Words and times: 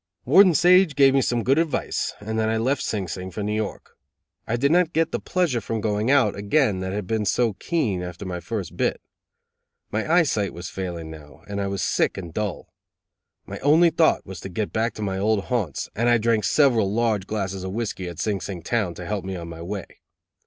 Warden 0.25 0.55
Sage 0.55 0.95
gave 0.95 1.13
me 1.13 1.21
some 1.21 1.43
good 1.43 1.59
advice 1.59 2.15
and 2.19 2.39
then 2.39 2.49
I 2.49 2.57
left 2.57 2.81
Sing 2.81 3.07
Sing 3.07 3.29
for 3.29 3.43
New 3.43 3.53
York. 3.53 3.95
I 4.47 4.55
did 4.55 4.71
not 4.71 4.93
get 4.93 5.11
the 5.11 5.19
pleasure 5.19 5.61
from 5.61 5.79
going 5.79 6.09
out 6.09 6.35
again 6.35 6.79
that 6.79 6.91
had 6.91 7.05
been 7.05 7.23
so 7.23 7.53
keen 7.59 8.01
after 8.01 8.25
my 8.25 8.39
first 8.39 8.75
bit. 8.75 8.99
My 9.91 10.11
eye 10.11 10.23
sight 10.23 10.55
was 10.55 10.71
failing 10.71 11.11
now, 11.11 11.43
and 11.47 11.61
I 11.61 11.67
was 11.67 11.83
sick 11.83 12.17
and 12.17 12.33
dull. 12.33 12.73
My 13.45 13.59
only 13.59 13.91
thought 13.91 14.25
was 14.25 14.39
to 14.39 14.49
get 14.49 14.73
back 14.73 14.95
to 14.95 15.03
my 15.03 15.19
old 15.19 15.43
haunts, 15.43 15.87
and 15.95 16.09
I 16.09 16.17
drank 16.17 16.45
several 16.45 16.91
large 16.91 17.27
glasses 17.27 17.63
of 17.63 17.71
whiskey 17.73 18.09
at 18.09 18.17
Sing 18.17 18.41
Sing 18.41 18.63
town, 18.63 18.95
to 18.95 19.05
help 19.05 19.23
me 19.23 19.35
on 19.35 19.49
my 19.49 19.61
way. 19.61 19.85